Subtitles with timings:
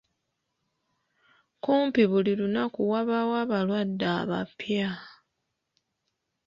[1.63, 4.89] Kumpi buli lunaku wabaawo abalwadde abapya.